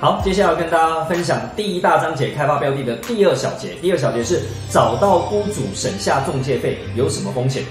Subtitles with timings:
[0.00, 3.74] 好，接下来跟大家分享第一大章节开发标的的第二小节。
[3.80, 7.62] 第二小节是找到屋主省下中介费有什么风险？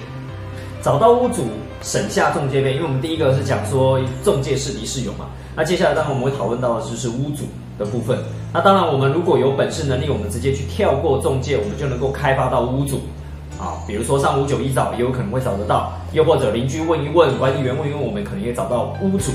[0.82, 1.44] 找到屋主
[1.82, 5.26] 省下中介费，因为我们第一个是讲说中介是敌是友嘛。
[5.54, 7.44] 那接下来当然我们会讨论到的就是屋主
[7.78, 8.18] 的部分。
[8.54, 13.02] 那当然我们如果有本事能力，我们直接去跳过中介，我们就能够开发到屋主。
[13.60, 19.32] 啊，比如说上五九一找，也有可能会找得到；又或者邻居问一问，管理员问一问，我们可能也找到屋主。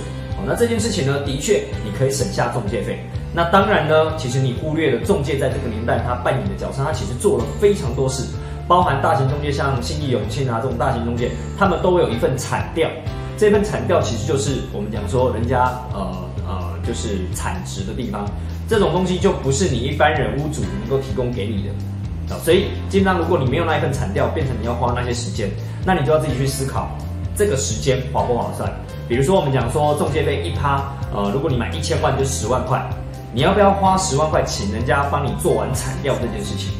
[0.46, 2.98] 那这件事情呢，的确你可以省下中介费。
[3.34, 8.24] 那当然呢，其实你忽略了中介在这个年代他扮演的角色，他其实做了非常多事，
[8.66, 12.88] 包含大型中介像信义永庆啊这种大型中介，他们都有一份产调。
[13.36, 16.12] 这份产调其实就是我们讲说人家呃
[16.46, 18.26] 呃就是产值的地方，
[18.68, 22.38] 这种东西就不是你一般人屋主能够提供给你的。
[22.44, 25.48] 所以，基本上如果你没有那一份产调，变成你要花那些时间，
[25.86, 26.90] 那你就要自己去思考
[27.38, 28.68] 这个时间划不划算。
[29.08, 30.82] 比如说，我们讲说中介费一趴，
[31.14, 32.84] 呃，如果你买一千万就十万块，
[33.32, 36.72] 你要不要花十万块请人家帮你做完铲掉这件事情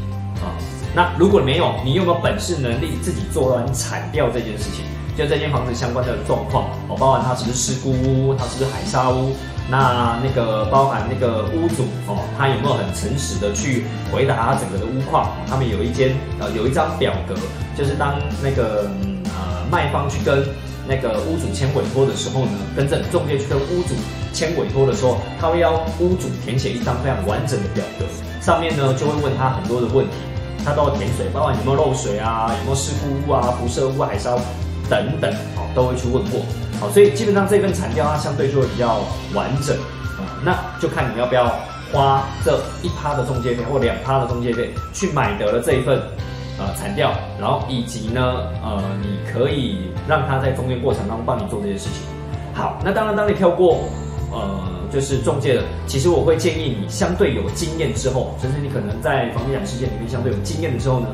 [0.43, 0.51] 啊？
[0.95, 4.85] 那如果没有，你有没有本事能力自己做完铲掉这件事情？
[5.17, 9.33] 就这间房子相关的状况，哦，包含它是不是事故屋，它是不是海沙屋？
[9.71, 15.31] 那那个包含那个屋主哦，他有没有很诚实的去回答他整个的屋况？
[15.47, 17.35] 他们有一间呃有一张表格，
[17.77, 18.89] 就是当那个
[19.39, 20.45] 呃卖方去跟
[20.87, 23.95] 那个屋主签委托的时候呢，跟着中介去跟屋主
[24.33, 28.05] 签委托的时候，他会要屋主填写一张非常完整的表格，
[28.41, 30.13] 上面呢就会问他很多的问题，
[30.65, 33.31] 他都要填水，包括有没有漏水啊，有没有事故？
[33.31, 34.35] 屋啊、辐射屋、海沙
[34.89, 36.41] 等等，哦都会去问过。
[36.81, 39.01] 好，所以基本上这份产调它相对就会比较
[39.35, 39.77] 完整。
[40.17, 41.55] 啊，那就看你要不要
[41.93, 46.01] 花这一趴的中介费或两趴的中介费去买得了这一份
[46.59, 48.21] 呃产调，然后以及呢
[48.63, 49.79] 呃你可以
[50.09, 52.03] 让他在中间过程当中帮你做这些事情。
[52.55, 53.79] 好，那当然当你跳过
[54.33, 54.61] 呃
[54.93, 61.07] 就是中介的，其实我会建议你相对有经验之后，就是你可能在房地产世界里面相对有经验的时候呢。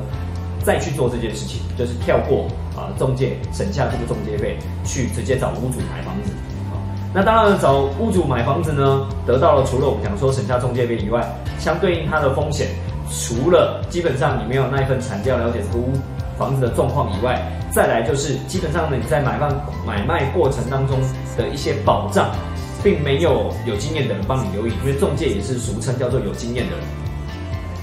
[0.65, 6.33] 再去做这件事情，就是跳过啊中介，省下这个中介费，去直接找屋主买房子。
[6.73, 6.81] 啊，
[7.13, 11.23] 那当然找屋主买房子呢，得到了除了我们讲说省下中介费以外，
[11.59, 12.69] 相对应它的风险，
[13.11, 15.93] 除了基本上你没有那一份产调了解这个屋
[16.39, 19.51] 房子的状况以外，再来就是基本上呢你在买方
[19.87, 20.99] 买卖过程当中
[21.37, 22.31] 的一些保障，
[22.83, 26.85] 并没有有经验的人帮你留意，因为中介也是俗称叫做有经验的人。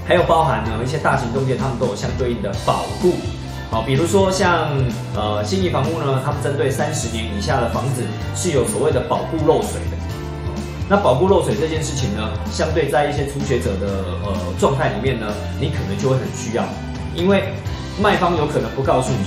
[0.04, 3.12] 还有包含呢一些大型中介，他们都有相对应的保护，
[3.70, 4.68] 好，比如说像
[5.14, 8.02] 呃新义房屋呢，他们针对三十年以下的房子
[8.34, 10.01] 是有所谓的保护漏水的。
[10.92, 12.20] 那保护漏水这件事情呢，
[12.52, 15.24] 相对在一些初学者的呃状态里面呢，
[15.58, 16.62] 你可能就会很需要，
[17.16, 17.48] 因为
[17.98, 19.24] 卖方有可能不告诉你，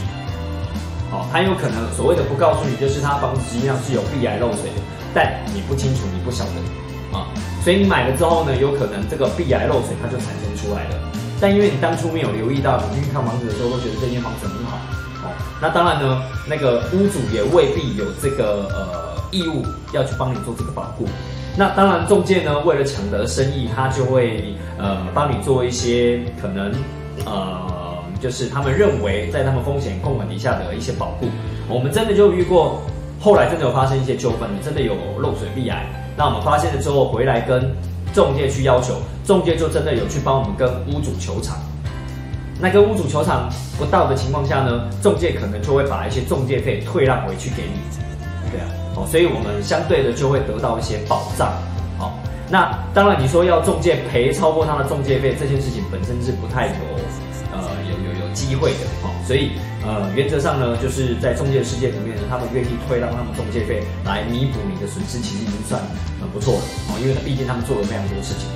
[1.09, 4.81] 哦，他有可能所谓的不告诉你，就是他房子实际上是有避癌漏水的，
[5.11, 7.25] 但你不清楚，你不晓得啊。
[7.63, 10.95] 所以你买了之后呢，有可能这个避癌漏水它就产生出来了。
[11.41, 14.77] 但因为你当初没有留意到，你去看房子的时候都觉得这间房子很好，
[15.25, 21.09] 哦，那当然呢，那个屋主也未必有这个呃义务要去帮你做这个保护。
[21.57, 24.43] 那当然中介呢，为了抢得生意，他就会
[24.77, 26.71] 呃帮你做一些可能
[27.25, 31.27] 呃就是他们认为在他们风险控管底下的一些保护。
[31.69, 32.81] 我们真的就遇过，
[33.21, 35.85] 后来真的有发生一些纠纷，真的有漏水壁癌。
[36.17, 37.73] 那我们发现了之后，回来跟
[38.13, 38.95] 中介去要求，
[39.25, 41.57] 中介就真的有去帮我们跟屋主求偿。
[42.59, 47.79] 那跟屋主求偿不到的情况下呢，中介可能就会把一些中介费退让回去给你。
[48.95, 51.51] 哦，所以我们相对的就会得到一些保障。
[51.97, 52.17] 好，
[52.49, 56.73] 那当然你说要中介赔超过他的中介费这件事情本身是不太有，
[57.51, 58.85] 呃，有有有机会的。
[59.01, 59.51] 好，所以。
[59.87, 65.79] 呃，原则上呢，就是在中介世界里面呢，他们愿意退让他们中介费来弥补你的损失，其实已经算
[66.19, 66.97] 很不错了哦。
[66.99, 68.49] 因为毕竟他们做了非常多事情。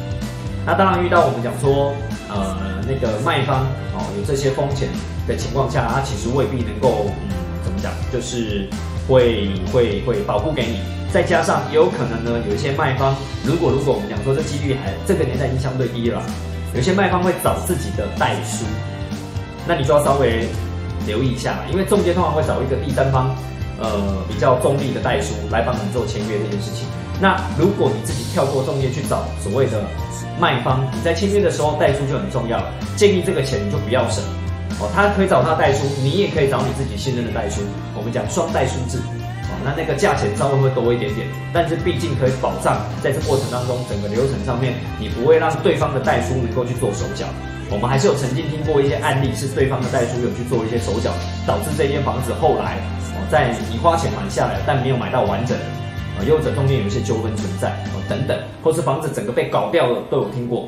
[0.66, 1.94] 那当然遇到我们讲说，
[2.34, 3.62] 呃，那个卖方
[3.94, 4.90] 哦有这些风险
[5.28, 8.68] 的情况下，他其实未必能够，嗯，怎么讲，就是
[9.10, 10.80] 会会会保护给你。
[11.12, 16.22] 再加上也有可能呢，有一些卖方，如果如果我们讲说这几率还这个年代已经相对低了，
[16.76, 18.64] 有些卖方会找自己的代书，
[19.68, 20.48] 那你就要稍微。
[21.08, 23.34] 留意一下，因为中介通常会找一个第三方，
[23.80, 23.90] 呃，
[24.28, 26.86] 比较中立的代书来帮你做签约这件事情。
[27.20, 29.82] 那如果你自己跳过中介去找所谓的
[30.40, 32.72] 卖方，你在签约的时候代书就很重要了。
[32.98, 34.22] 建议这个钱你就不要省
[34.80, 37.62] 哦，他可以找他代书，你也可以找你自己信任的代书。
[37.96, 38.98] 我们讲双代书制，
[39.52, 47.28] 哦，那那个价钱稍微会多一点点，但是毕竟可以保障在这过程当中整个流程上面，你不会让对方的代书能够去做手脚。
[47.70, 51.12] 我们还是有曾经听过一些案例，是对方的代书有去做一些手脚，
[51.46, 52.80] 导致这间房子后来
[53.14, 55.58] 哦，在你花钱买下来，但没有买到完整，
[56.16, 60.62] 哦，啊，又或者中间有一些纠纷存在哦等等，或是房子整个被搞掉了都有听过。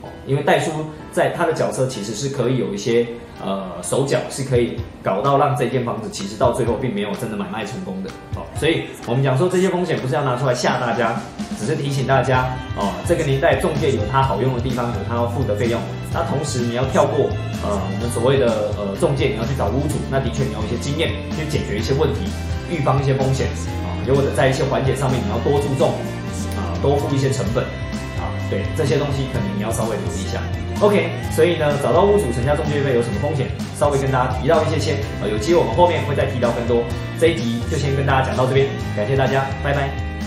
[0.00, 0.70] 哦因为代书
[1.18, 3.04] 在他的角色其实是可以有一些
[3.44, 8.10] 呃手脚，是可以搞到让这间房子其实到最后并没有真的买卖成功的。
[8.36, 11.20] 好，所以我们讲说这些风险不是要拿出来吓大家，
[11.58, 15.80] 只是提醒大家哦，这个年代中介有它好用的地方，有它要付的费用。
[16.14, 17.26] 那同时你要跳过
[17.66, 22.30] 呃我们所谓的呃中介，你要去找屋主，那的确你要一些经验去解决一些问题，
[22.70, 23.48] 预防一些风险
[23.82, 25.90] 啊，又或者在一些环节上面你要多注重
[26.54, 27.66] 啊，多付一些成本。
[28.50, 30.40] 对这些东西，可能你要稍微留意一下。
[30.80, 33.48] OK，所以呢，找到屋主成交中介费有什么风险？
[33.76, 36.84] 稍微跟大家提到一些些，啊，有机会我们后面会再提到更多。
[37.18, 38.66] 这一集就先跟大家讲到这边，
[38.96, 40.17] 感谢大家，拜拜。